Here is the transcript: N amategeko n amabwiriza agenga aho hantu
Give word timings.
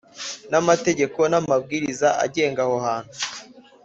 N 0.51 0.53
amategeko 0.61 1.19
n 1.31 1.33
amabwiriza 1.39 2.07
agenga 2.25 2.59
aho 2.65 2.75
hantu 2.85 3.15